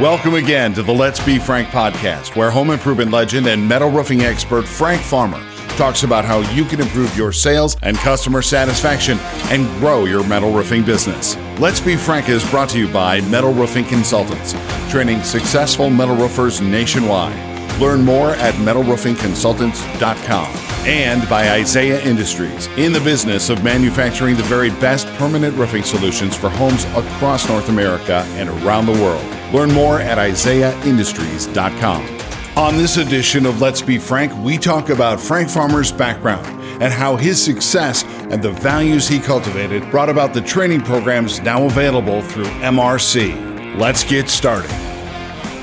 [0.00, 4.22] Welcome again to the Let's Be Frank podcast, where home improvement legend and metal roofing
[4.22, 5.38] expert Frank Farmer
[5.76, 9.18] talks about how you can improve your sales and customer satisfaction
[9.50, 11.36] and grow your metal roofing business.
[11.58, 14.54] Let's Be Frank is brought to you by Metal Roofing Consultants,
[14.90, 17.36] training successful metal roofers nationwide.
[17.78, 20.46] Learn more at metalroofingconsultants.com
[20.86, 26.34] and by Isaiah Industries, in the business of manufacturing the very best permanent roofing solutions
[26.34, 29.39] for homes across North America and around the world.
[29.52, 32.20] Learn more at isaiahindustries.com.
[32.56, 36.46] On this edition of Let's Be Frank, we talk about Frank Farmer's background
[36.82, 41.64] and how his success and the values he cultivated brought about the training programs now
[41.64, 43.78] available through MRC.
[43.78, 44.70] Let's get started.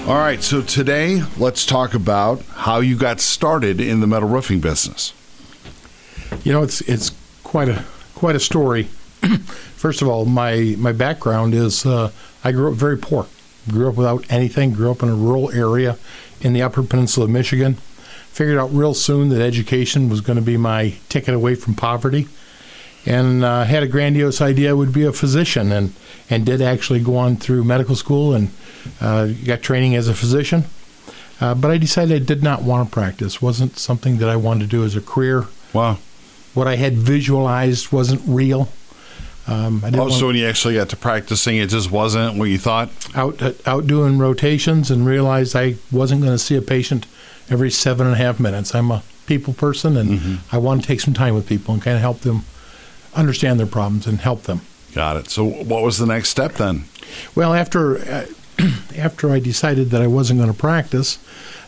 [0.07, 4.61] All right, so today let's talk about how you got started in the metal roofing
[4.61, 5.13] business.
[6.43, 7.11] You know, it's it's
[7.43, 7.83] quite a
[8.15, 8.83] quite a story.
[9.75, 12.11] First of all, my my background is uh,
[12.43, 13.27] I grew up very poor.
[13.69, 14.73] Grew up without anything.
[14.73, 15.97] Grew up in a rural area
[16.41, 17.75] in the Upper Peninsula of Michigan.
[18.31, 22.27] Figured out real soon that education was going to be my ticket away from poverty,
[23.05, 25.93] and uh, had a grandiose idea I would be a physician, and
[26.29, 28.51] and did actually go on through medical school and
[29.01, 30.65] uh, got training as a physician.
[31.39, 33.41] Uh, but I decided I did not want to practice.
[33.41, 35.45] wasn't something that I wanted to do as a career.
[35.73, 35.99] Wow.
[36.53, 38.69] What I had visualized wasn't real.
[39.47, 42.49] Um, I didn't oh, so when you actually got to practicing, it just wasn't what
[42.49, 42.89] you thought.
[43.15, 47.05] Out out doing rotations and realized I wasn't going to see a patient
[47.49, 48.75] every seven and a half minutes.
[48.75, 50.55] I'm a people person, and mm-hmm.
[50.55, 52.43] I want to take some time with people and kind of help them
[53.15, 54.61] understand their problems and help them.
[54.93, 55.29] Got it.
[55.29, 56.85] So, what was the next step then?
[57.35, 58.25] Well, after uh,
[58.97, 61.19] after I decided that I wasn't going to practice,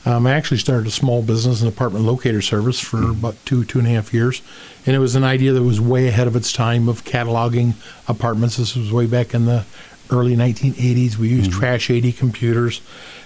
[0.06, 3.20] um, I actually started a small business, an apartment locator service, for mm-hmm.
[3.20, 4.42] about two, two and a half years.
[4.86, 7.74] And it was an idea that was way ahead of its time of cataloging
[8.08, 8.58] apartments.
[8.58, 9.66] This was way back in the
[10.10, 11.18] early 1980s.
[11.18, 11.60] We used mm-hmm.
[11.60, 12.82] Trash 80 computers.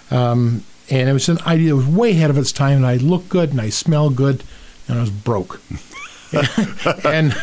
[0.10, 2.78] Um, and it was an idea that was way ahead of its time.
[2.78, 4.44] And I looked good and I smelled good,
[4.88, 5.62] and I was broke.
[7.06, 7.36] and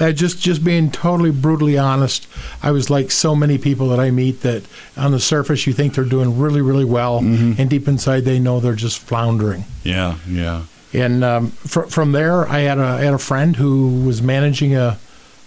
[0.00, 2.26] uh, just just being totally brutally honest,
[2.62, 4.64] I was like so many people that I meet that
[4.96, 7.60] on the surface you think they're doing really really well, mm-hmm.
[7.60, 9.64] and deep inside they know they're just floundering.
[9.82, 10.64] Yeah, yeah.
[10.92, 14.74] And um, fr- from there, I had a I had a friend who was managing
[14.74, 14.98] a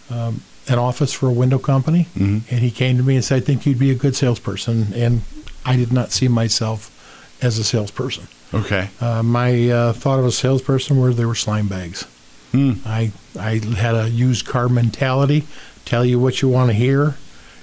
[0.10, 2.54] um, an office for a window company, mm-hmm.
[2.54, 5.22] and he came to me and said, "I think you'd be a good salesperson." And
[5.66, 6.96] I did not see myself
[7.42, 8.28] as a salesperson.
[8.54, 8.90] Okay.
[9.00, 12.06] Uh, my uh, thought of a salesperson were they were slime bags.
[12.52, 12.74] Hmm.
[12.86, 15.46] I I had a used car mentality.
[15.86, 17.16] Tell you what you want to hear,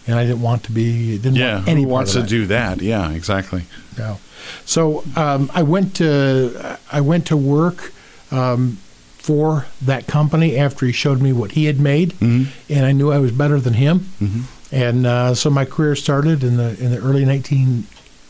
[0.06, 1.16] and I didn't want to be.
[1.16, 2.28] Didn't yeah, want any who wants to that.
[2.28, 2.80] do that?
[2.80, 3.64] Yeah, exactly.
[3.98, 4.18] No.
[4.64, 7.92] So um, I went to I went to work
[8.30, 8.78] um,
[9.18, 12.50] for that company after he showed me what he had made, mm-hmm.
[12.72, 14.00] and I knew I was better than him.
[14.20, 14.40] Mm-hmm.
[14.72, 17.86] And uh, so my career started in the in the early nineteen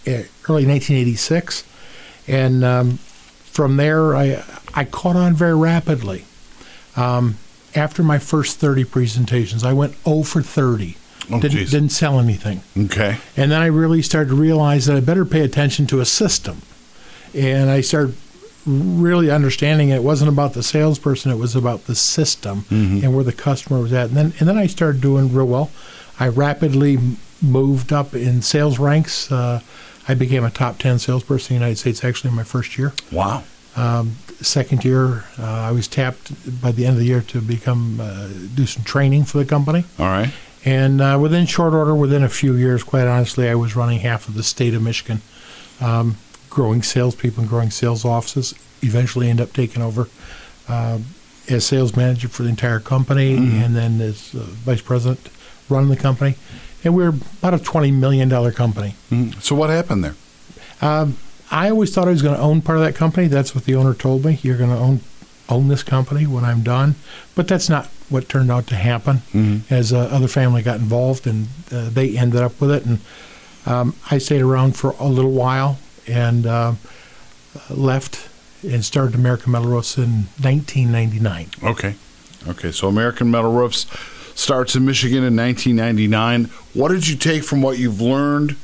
[0.07, 1.65] uh, early nineteen eighty six,
[2.27, 2.99] and um,
[3.45, 4.43] from there I
[4.75, 6.25] I caught on very rapidly.
[6.97, 7.37] Um,
[7.75, 10.97] after my first 30 presentations, I went 0 for 30.
[11.31, 12.63] Oh, didn't, didn't sell anything.
[12.77, 13.19] Okay.
[13.37, 16.63] And then I really started to realize that I better pay attention to a system.
[17.35, 18.17] And I started
[18.65, 23.05] really understanding it wasn't about the salesperson, it was about the system mm-hmm.
[23.05, 24.09] and where the customer was at.
[24.09, 25.71] And then, and then I started doing real well.
[26.19, 26.99] I rapidly
[27.43, 29.31] moved up in sales ranks.
[29.31, 29.61] Uh,
[30.09, 32.93] I became a top 10 salesperson in the United States actually in my first year.
[33.11, 33.45] Wow.
[33.75, 38.01] Um, second year, uh, I was tapped by the end of the year to become
[38.01, 39.85] uh, do some training for the company.
[39.99, 40.33] All right.
[40.65, 44.29] And uh, within short order, within a few years, quite honestly, I was running half
[44.29, 45.21] of the state of Michigan,
[45.81, 46.17] um,
[46.51, 48.55] growing salespeople and growing sales offices.
[48.83, 50.09] Eventually, end up taking over
[50.69, 50.99] uh,
[51.49, 53.63] as sales manager for the entire company, mm-hmm.
[53.63, 55.31] and then as uh, vice president
[55.69, 56.35] running the company.
[56.83, 58.97] And we we're about a twenty million dollar company.
[59.11, 59.39] Mm-hmm.
[59.41, 60.17] So, what happened there?
[60.83, 61.17] Um,
[61.51, 63.29] I always thought I was going to own part of that company.
[63.29, 64.39] That's what the owner told me.
[64.43, 65.01] You're going to own
[65.49, 66.97] own this company when I'm done.
[67.35, 69.19] But that's not what turned out to happen.
[69.33, 69.73] Mm-hmm.
[69.73, 73.01] As uh, other family got involved and uh, they ended up with it, and
[73.65, 76.75] um, I stayed around for a little while and uh,
[77.71, 78.29] left
[78.63, 81.51] and started American Metal Roofs in 1999.
[81.63, 81.95] Okay,
[82.49, 82.73] okay.
[82.73, 83.87] So American Metal Roofs
[84.39, 86.45] starts in Michigan in 1999.
[86.75, 88.57] What did you take from what you've learned?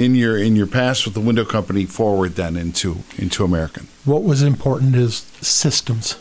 [0.00, 3.88] In your in your past with the window company forward then into into American?
[4.04, 6.16] What was important is systems.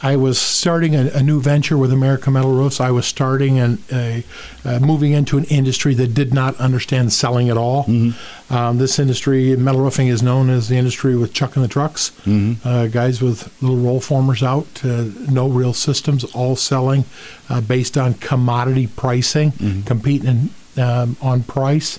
[0.00, 2.80] I was starting a, a new venture with American Metal Roofs.
[2.80, 7.56] I was starting and uh, moving into an industry that did not understand selling at
[7.56, 7.84] all.
[7.84, 8.54] Mm-hmm.
[8.54, 12.10] Um, this industry, metal roofing, is known as the industry with chucking the trucks.
[12.24, 12.66] Mm-hmm.
[12.66, 17.04] Uh, guys with little roll formers out, uh, no real systems, all selling
[17.48, 19.82] uh, based on commodity pricing, mm-hmm.
[19.82, 21.98] competing in, um, on price.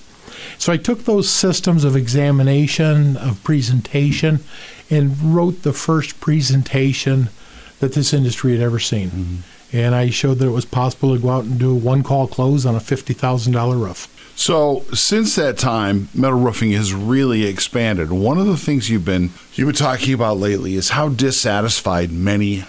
[0.58, 4.40] So I took those systems of examination, of presentation,
[4.90, 7.28] and wrote the first presentation
[7.80, 9.10] that this industry had ever seen.
[9.10, 9.36] Mm-hmm.
[9.72, 12.26] And I showed that it was possible to go out and do a one call
[12.26, 14.08] close on a $50,000 roof.
[14.36, 18.10] So since that time, metal roofing has really expanded.
[18.10, 22.64] One of the things you've been you've been talking about lately is how dissatisfied many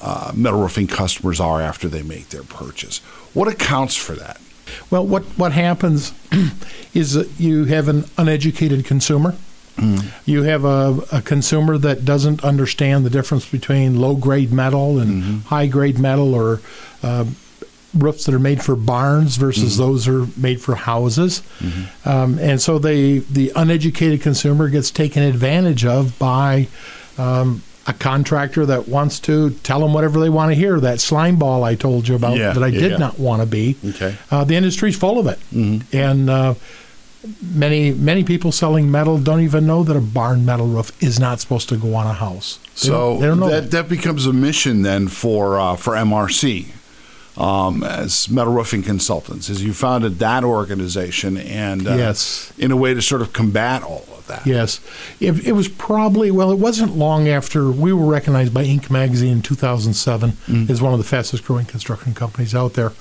[0.00, 2.98] uh, metal roofing customers are after they make their purchase.
[3.34, 4.40] What accounts for that?
[4.90, 6.12] Well, what what happens
[6.94, 9.34] is that you have an uneducated consumer.
[9.76, 10.06] Mm.
[10.24, 15.22] You have a, a, consumer that doesn't understand the difference between low grade metal and
[15.22, 15.38] mm-hmm.
[15.40, 16.62] high grade metal, or
[17.02, 17.26] uh,
[17.94, 19.82] roofs that are made for barns versus mm-hmm.
[19.82, 21.42] those are made for houses.
[21.58, 22.08] Mm-hmm.
[22.08, 26.68] Um, and so they, the uneducated consumer gets taken advantage of by
[27.18, 30.80] um, a contractor that wants to tell them whatever they want to hear.
[30.80, 32.96] That slime ball I told you about yeah, that I yeah, did yeah.
[32.96, 33.76] not want to be.
[33.84, 34.16] Okay.
[34.30, 35.38] Uh, the industry's full of it.
[35.52, 35.96] Mm-hmm.
[35.96, 36.54] And uh,
[37.42, 41.40] many many people selling metal don't even know that a barn metal roof is not
[41.40, 42.58] supposed to go on a house.
[42.58, 46.72] They so don't, don't that, that, that becomes a mission then for uh, for MRC
[47.36, 52.76] um, as metal roofing consultants, as you founded that organization, and uh, yes, in a
[52.76, 54.46] way to sort of combat all of that.
[54.46, 54.80] Yes,
[55.20, 58.90] it, it, was probably well, it wasn't long after we were recognized by Inc.
[58.90, 60.70] magazine in 2007 mm.
[60.70, 62.92] as one of the fastest growing construction companies out there,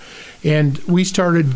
[0.43, 1.53] and we started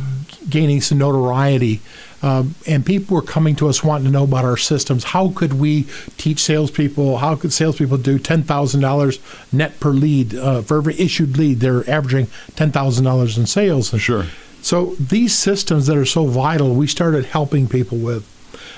[0.49, 1.81] gaining some notoriety
[2.21, 5.05] um, and people were coming to us wanting to know about our systems.
[5.05, 5.83] How could we
[6.17, 7.17] teach salespeople?
[7.17, 9.19] How could salespeople do ten thousand dollars
[9.51, 11.59] net per lead uh, for every issued lead?
[11.59, 13.89] They're averaging ten thousand dollars in sales.
[13.99, 14.25] Sure.
[14.61, 18.27] So these systems that are so vital, we started helping people with.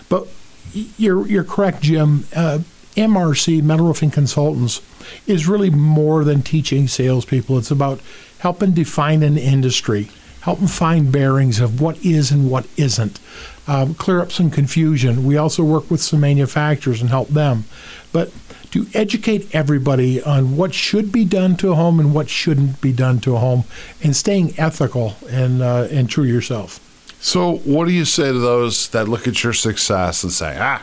[0.10, 0.28] But
[0.74, 2.26] you're you're correct, Jim.
[2.36, 2.60] Uh,
[2.96, 4.82] MRC Metal Roofing Consultants
[5.26, 7.58] is really more than teaching salespeople.
[7.58, 8.02] It's about
[8.40, 10.10] helping define an industry
[10.42, 13.20] help them find bearings of what is and what isn't,
[13.68, 15.24] um, clear up some confusion.
[15.24, 17.66] We also work with some manufacturers and help them.
[18.12, 18.32] But
[18.72, 22.92] to educate everybody on what should be done to a home and what shouldn't be
[22.92, 23.66] done to a home,
[24.02, 26.80] and staying ethical and uh, and true to yourself.
[27.20, 30.82] So, what do you say to those that look at your success and say, "Ah,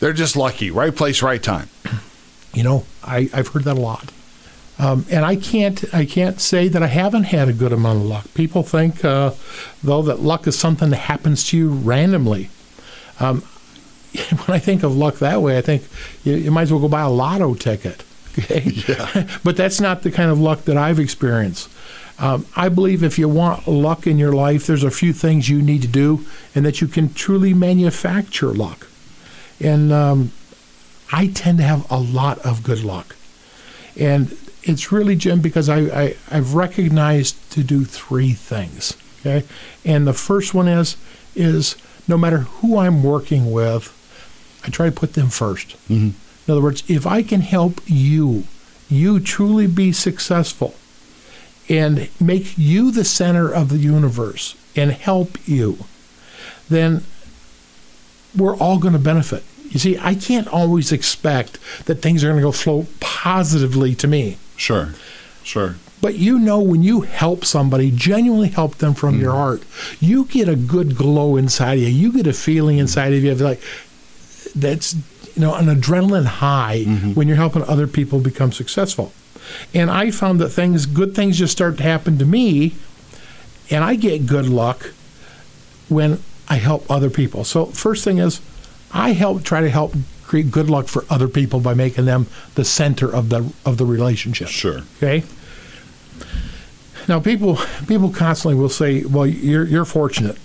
[0.00, 1.68] they're just lucky, right place, right time"?
[2.54, 4.12] You know, I, I've heard that a lot.
[4.82, 8.06] Um, and I can't I can't say that I haven't had a good amount of
[8.06, 8.34] luck.
[8.34, 9.30] People think uh,
[9.80, 12.50] though that luck is something that happens to you randomly.
[13.20, 13.42] Um,
[14.12, 15.84] when I think of luck that way, I think
[16.24, 18.04] you, you might as well go buy a lotto ticket.
[18.38, 19.28] Okay, yeah.
[19.44, 21.68] but that's not the kind of luck that I've experienced.
[22.18, 25.60] Um, I believe if you want luck in your life, there's a few things you
[25.60, 26.24] need to do,
[26.54, 28.88] and that you can truly manufacture luck.
[29.60, 30.32] And um,
[31.12, 33.16] I tend to have a lot of good luck.
[34.00, 38.96] And it's really, Jim, because I, I, I've recognized to do three things.
[39.20, 39.46] Okay.
[39.84, 40.96] And the first one is
[41.34, 41.76] is
[42.06, 43.96] no matter who I'm working with,
[44.64, 46.10] I try to put them 1st mm-hmm.
[46.44, 48.44] In other words, if I can help you,
[48.88, 50.74] you truly be successful
[51.68, 55.78] and make you the center of the universe and help you,
[56.68, 57.04] then
[58.36, 59.44] we're all going to benefit.
[59.70, 64.08] You see, I can't always expect that things are going to go flow positively to
[64.08, 64.36] me.
[64.62, 64.90] Sure,
[65.42, 65.74] sure.
[66.00, 69.22] But you know, when you help somebody, genuinely help them from mm.
[69.22, 69.64] your heart,
[69.98, 71.88] you get a good glow inside of you.
[71.88, 73.60] You get a feeling inside of you of like
[74.54, 77.14] that's you know an adrenaline high mm-hmm.
[77.14, 79.12] when you're helping other people become successful.
[79.74, 82.76] And I found that things, good things, just start to happen to me,
[83.68, 84.92] and I get good luck
[85.88, 87.42] when I help other people.
[87.42, 88.40] So first thing is,
[88.92, 89.94] I help try to help
[90.32, 93.84] create good luck for other people by making them the center of the of the
[93.84, 94.48] relationship.
[94.48, 94.80] Sure.
[94.96, 95.24] Okay.
[97.06, 100.38] Now, people people constantly will say, "Well, you're you're fortunate."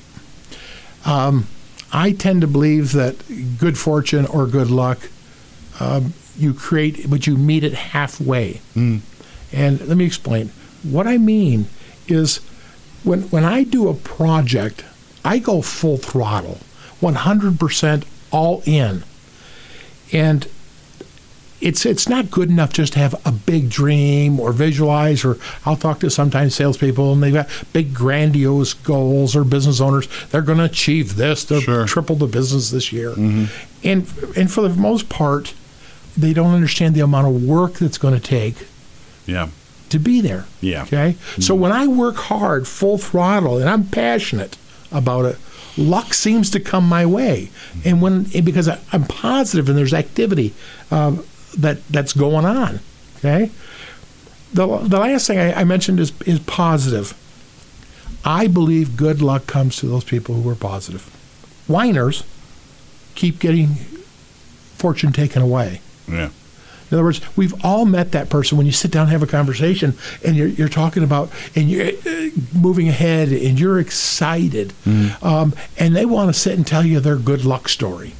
[1.06, 1.48] Um,
[1.94, 3.15] I tend to believe that
[3.58, 5.10] good fortune or good luck
[5.79, 8.60] um, you create, but you meet it halfway.
[8.75, 9.00] Mm.
[9.53, 10.50] And let me explain.
[10.84, 11.67] What I mean
[12.10, 12.41] is,
[13.06, 14.84] when when I do a project,
[15.24, 16.58] I go full throttle,
[17.01, 19.03] 100% all in.
[20.11, 20.47] And
[21.59, 25.75] it's it's not good enough just to have a big dream or visualize or I'll
[25.75, 30.07] talk to sometimes salespeople and they've got big grandiose goals or business owners.
[30.29, 31.43] They're going to achieve this.
[31.45, 31.85] They'll sure.
[31.85, 33.11] triple the business this year.
[33.11, 33.45] Mm-hmm.
[33.83, 35.53] And and for the most part,
[36.15, 38.67] they don't understand the amount of work that's going to take.
[39.25, 39.49] Yeah.
[39.89, 40.45] To be there.
[40.61, 40.83] Yeah.
[40.83, 41.13] Okay.
[41.13, 41.41] Mm-hmm.
[41.41, 44.57] So when I work hard, full throttle, and I'm passionate
[44.91, 45.37] about it,
[45.77, 47.50] luck seems to come my way.
[47.86, 50.53] And when because I, am positive and there's activity
[50.91, 51.17] uh,
[51.57, 52.79] that that's going on.
[53.17, 53.51] Okay.
[54.53, 57.15] The, the last thing I, I mentioned is is positive.
[58.25, 61.03] I believe good luck comes to those people who are positive.
[61.67, 62.24] whiners
[63.15, 63.75] keep getting
[64.77, 65.81] fortune taken away.
[66.07, 66.29] Yeah.
[66.89, 69.27] In other words, we've all met that person when you sit down and have a
[69.27, 74.74] conversation and you're, you're talking about and you're uh, moving ahead and you're excited.
[75.22, 78.13] Um, and they want to sit and tell you their good luck story.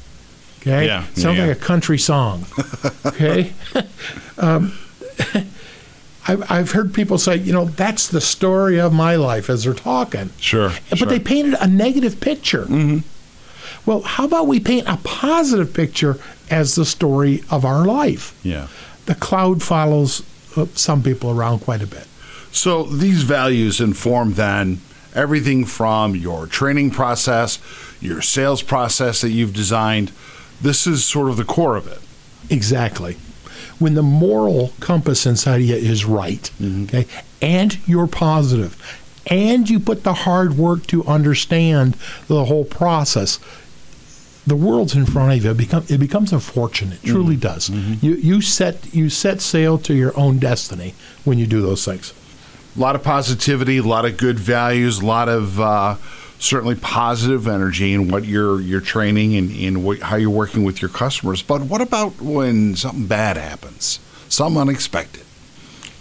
[0.60, 0.86] Okay?
[0.86, 1.46] Yeah, Sounds yeah.
[1.46, 2.44] like a country song.
[3.06, 3.52] Okay?
[4.38, 4.76] um,
[6.28, 9.72] I've, I've heard people say, you know, that's the story of my life as they're
[9.72, 10.30] talking.
[10.38, 10.72] Sure.
[10.90, 11.08] But sure.
[11.08, 12.64] they painted a negative picture.
[12.64, 12.98] Mm-hmm.
[13.88, 16.18] Well, how about we paint a positive picture
[16.50, 18.38] as the story of our life?
[18.42, 18.68] Yeah.
[19.06, 20.22] The cloud follows
[20.56, 22.06] uh, some people around quite a bit.
[22.52, 24.80] So these values inform then
[25.14, 27.58] everything from your training process,
[28.00, 30.12] your sales process that you've designed.
[30.60, 32.00] This is sort of the core of it.
[32.50, 33.16] Exactly.
[33.78, 37.06] When the moral compass inside of you is right, okay,
[37.40, 38.76] and you're positive,
[39.26, 43.38] and you put the hard work to understand the whole process,
[44.48, 45.50] the world's in front of you.
[45.50, 46.92] It, become, it becomes a fortune.
[46.92, 47.68] It truly does.
[47.70, 52.12] You, you set you set sail to your own destiny when you do those things.
[52.76, 55.96] A lot of positivity, a lot of good values, a lot of uh,
[56.38, 60.80] certainly positive energy in what you're you're training and in what, how you're working with
[60.80, 61.42] your customers.
[61.42, 65.24] But what about when something bad happens, something unexpected?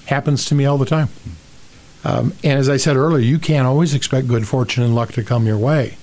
[0.07, 1.09] happens to me all the time.
[2.03, 5.23] Um, and as I said earlier, you can't always expect good fortune and luck to
[5.23, 5.97] come your way.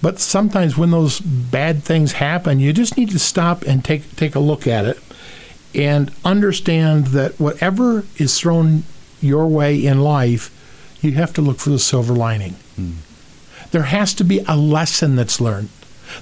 [0.00, 4.34] But sometimes when those bad things happen, you just need to stop and take take
[4.34, 4.98] a look at it
[5.74, 8.84] and understand that whatever is thrown
[9.20, 10.54] your way in life,
[11.02, 12.52] you have to look for the silver lining.
[12.76, 12.92] Hmm.
[13.70, 15.68] There has to be a lesson that's learned.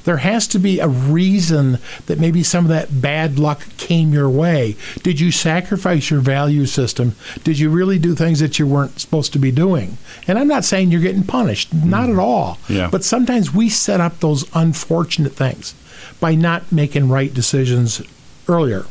[0.04, 4.28] There has to be a reason that maybe some of that bad luck came your
[4.28, 4.76] way.
[5.02, 7.14] Did you sacrifice your value system?
[7.44, 9.98] Did you really do things that you weren't supposed to be doing?
[10.26, 11.90] And I'm not saying you're getting punished, mm-hmm.
[11.90, 12.58] not at all.
[12.68, 12.88] Yeah.
[12.90, 15.74] But sometimes we set up those unfortunate things
[16.20, 18.02] by not making right decisions
[18.48, 18.86] earlier.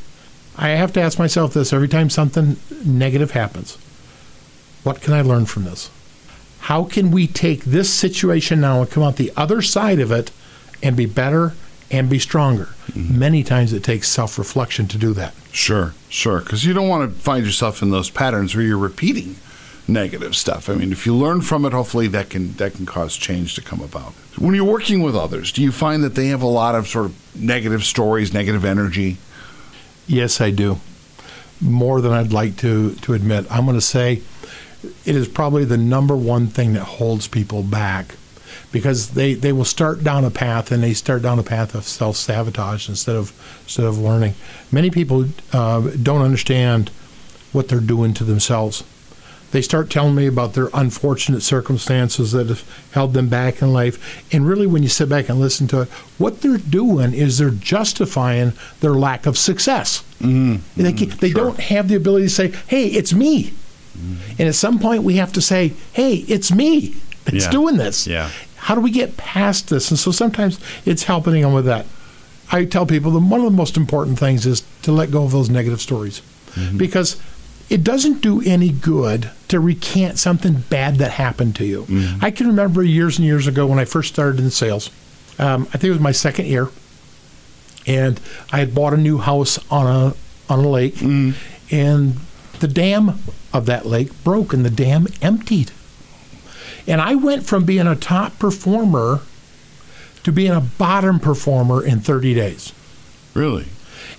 [0.57, 3.77] I have to ask myself this every time something negative happens.
[4.83, 5.89] What can I learn from this?
[6.59, 10.31] How can we take this situation now and come out the other side of it
[10.85, 11.53] and be better
[11.91, 12.69] and be stronger?
[12.87, 13.19] Mm-hmm.
[13.19, 15.33] Many times it takes self reflection to do that.
[15.51, 16.39] Sure, sure.
[16.39, 19.35] Because you don't want to find yourself in those patterns where you're repeating
[19.87, 20.69] negative stuff.
[20.69, 23.61] I mean, if you learn from it, hopefully that can that can cause change to
[23.61, 24.13] come about.
[24.37, 27.05] When you're working with others, do you find that they have a lot of sort
[27.07, 29.17] of negative stories, negative energy?
[30.07, 30.77] Yes, I do.
[31.61, 33.45] More than I'd like to, to admit.
[33.49, 34.21] I'm going to say
[34.83, 38.15] it is probably the number one thing that holds people back
[38.75, 41.85] because they, they will start down a path and they start down a path of
[41.85, 43.31] self sabotage instead of
[43.63, 44.33] instead of learning.
[44.69, 46.89] Many people uh, don't understand
[47.53, 48.83] what they're doing to themselves.
[49.51, 53.95] They start telling me about their unfortunate circumstances that have held them back in life.
[54.33, 57.51] And really, when you sit back and listen to it, what they're doing is they're
[57.51, 58.51] justifying
[58.81, 60.03] their lack of success.
[60.19, 61.43] Mm, They, they sure.
[61.45, 63.53] don't have the ability to say, hey, it's me.
[64.37, 67.51] And at some point, we have to say, hey, it's me that's Yeah.
[67.51, 68.05] doing this.
[68.07, 68.29] Yeah.
[68.65, 69.91] How do we get past this?
[69.91, 71.85] And so sometimes it's helping them with that.
[72.51, 75.31] I tell people that one of the most important things is to let go of
[75.31, 76.23] those negative stories
[76.55, 76.75] mm-hmm.
[76.75, 77.21] because
[77.69, 81.83] it doesn't do any good to recant something bad that happened to you.
[81.83, 82.25] Mm-hmm.
[82.25, 84.89] I can remember years and years ago when I first started in sales.
[85.37, 86.69] Um, I think it was my second year,
[87.85, 88.19] and
[88.51, 90.15] I had bought a new house on a
[90.51, 91.35] on a lake, mm.
[91.69, 92.15] and
[92.61, 93.19] the dam
[93.53, 95.71] of that lake broke, and the dam emptied.
[96.87, 99.21] And I went from being a top performer
[100.23, 102.73] to being a bottom performer in 30 days.
[103.33, 103.67] Really?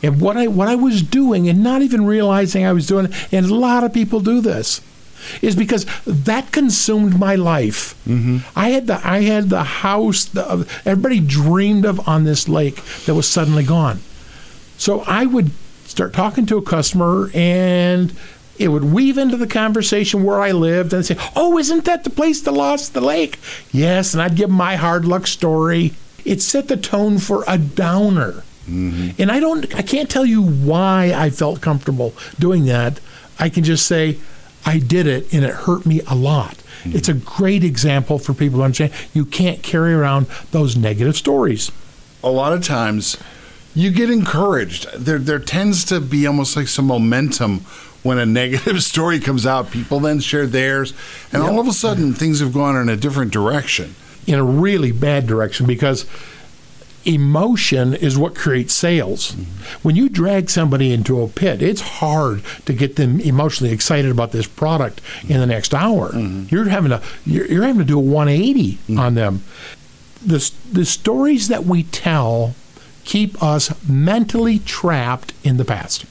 [0.02, 3.46] And what I what I was doing and not even realizing I was doing and
[3.46, 4.80] a lot of people do this,
[5.42, 7.94] is because that consumed my life.
[8.06, 8.38] Mm-hmm.
[8.56, 13.14] I had the I had the house the, everybody dreamed of on this lake that
[13.14, 14.00] was suddenly gone.
[14.78, 15.50] So I would
[15.86, 18.12] start talking to a customer and
[18.58, 22.10] it would weave into the conversation where I lived and say, "Oh, isn't that the
[22.10, 23.38] place that lost the lake?"
[23.72, 25.92] Yes, and I'd give my hard luck story.
[26.24, 28.42] It set the tone for a downer.
[28.68, 29.10] Mm-hmm.
[29.22, 32.98] And I don't I can't tell you why I felt comfortable doing that.
[33.38, 34.16] I can just say
[34.64, 36.56] I did it and it hurt me a lot.
[36.56, 36.96] Mm-hmm.
[36.96, 41.70] It's a great example for people to understand you can't carry around those negative stories.
[42.24, 43.16] a lot of times
[43.74, 44.88] you get encouraged.
[44.98, 47.60] There there tends to be almost like some momentum
[48.06, 49.70] when a negative story comes out.
[49.70, 50.94] People then share theirs,
[51.32, 53.94] and all of a sudden things have gone in a different direction.
[54.26, 56.04] in a really bad direction because
[57.06, 59.32] emotion is what creates sales.
[59.82, 64.32] When you drag somebody into a pit, it's hard to get them emotionally excited about
[64.32, 66.10] this product in the next hour.
[66.10, 66.54] Mm-hmm.
[66.54, 68.98] You're having to you're, you're having to do a 180 mm-hmm.
[68.98, 69.44] on them.
[70.24, 72.54] the, the stories that we tell
[73.04, 76.04] keep us mentally trapped in the past.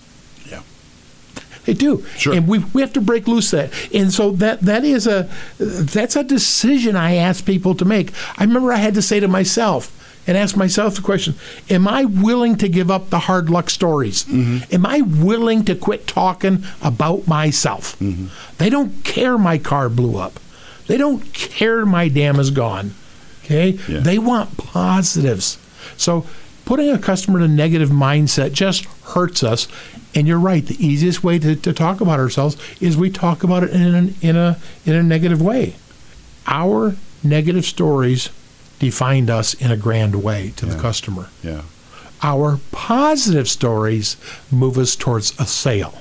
[1.66, 2.34] They do, Sure.
[2.34, 3.72] and we, we have to break loose that.
[3.94, 8.12] And so that that is a that's a decision I ask people to make.
[8.38, 9.92] I remember I had to say to myself
[10.28, 11.36] and ask myself the question:
[11.70, 14.26] Am I willing to give up the hard luck stories?
[14.26, 14.74] Mm-hmm.
[14.76, 17.98] Am I willing to quit talking about myself?
[18.00, 18.28] Mm-hmm.
[18.60, 20.40] They don't care my car blew up.
[20.88, 22.94] They don't care my dam is gone.
[23.44, 24.00] Okay, Yeah.
[24.00, 25.58] they want positives.
[25.98, 26.26] So
[26.66, 29.68] putting a customer in a negative mindset just hurts us.
[30.16, 30.66] And you're right.
[30.66, 34.16] The easiest way to, to talk about ourselves is we talk about it in an,
[34.22, 35.76] in a in a negative way.
[36.48, 38.30] Our negative stories
[38.80, 41.30] defined us in a grand way to the customer.
[41.44, 41.64] Yeah.
[42.22, 44.16] Our positive stories
[44.52, 46.00] move us towards a sale.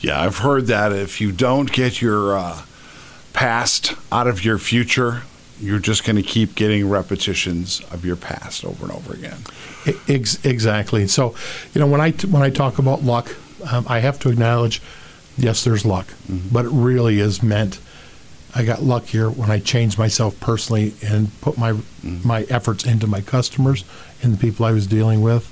[0.00, 2.62] Yeah, I've heard that if you don't get your uh,
[3.32, 5.22] past out of your future,
[5.60, 9.38] you're just going to keep getting repetitions of your past over and over again.
[10.08, 11.06] Exactly.
[11.06, 11.34] So,
[11.74, 13.34] you know, when I when I talk about luck,
[13.70, 14.82] um, I have to acknowledge,
[15.36, 16.08] yes, there's luck,
[16.52, 17.78] but it really is meant.
[18.56, 23.20] I got luckier when I changed myself personally and put my my efforts into my
[23.20, 23.84] customers
[24.22, 25.50] and the people I was dealing with,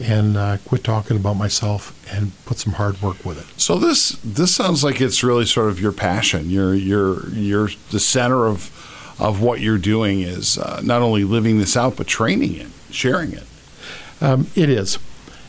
[0.00, 3.60] and uh, quit talking about myself and put some hard work with it.
[3.60, 6.50] So this this sounds like it's really sort of your passion.
[6.50, 8.70] You're you're you're the center of
[9.20, 13.32] of what you're doing is uh, not only living this out but training it, sharing
[13.32, 13.44] it.
[14.20, 14.98] Um, it is.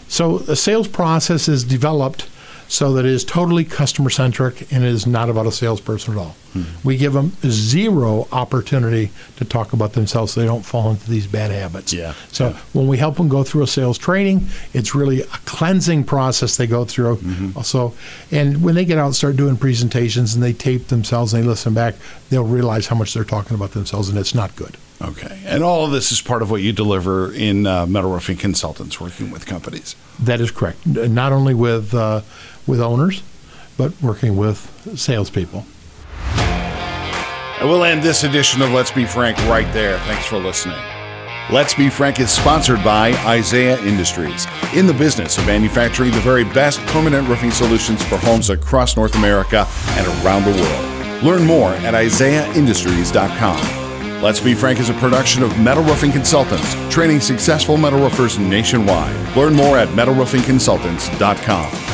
[0.07, 2.29] So the sales process is developed
[2.71, 6.19] so that it is totally customer centric and it is not about a salesperson at
[6.19, 6.35] all.
[6.85, 11.27] We give them zero opportunity to talk about themselves so they don't fall into these
[11.27, 11.91] bad habits.
[11.91, 12.57] Yeah, So yeah.
[12.71, 16.67] when we help them go through a sales training, it's really a cleansing process they
[16.67, 17.19] go through.
[17.57, 17.93] Also,
[18.31, 21.47] and when they get out and start doing presentations and they tape themselves and they
[21.47, 21.95] listen back,
[22.29, 24.77] they'll realize how much they're talking about themselves and it's not good.
[25.01, 28.37] Okay, and all of this is part of what you deliver in uh, metal roofing
[28.37, 29.95] consultants, working with companies.
[30.19, 30.85] That is correct.
[30.85, 32.21] Not only with uh,
[32.67, 33.23] with owners,
[33.77, 35.65] but working with salespeople.
[36.35, 39.99] And we'll end this edition of Let's Be Frank right there.
[39.99, 40.79] Thanks for listening.
[41.51, 46.43] Let's Be Frank is sponsored by Isaiah Industries, in the business of manufacturing the very
[46.43, 51.23] best permanent roofing solutions for homes across North America and around the world.
[51.23, 54.21] Learn more at isaiahindustries.com.
[54.21, 59.35] Let's Be Frank is a production of Metal Roofing Consultants, training successful metal roofers nationwide.
[59.35, 61.90] Learn more at metalroofingconsultants.com.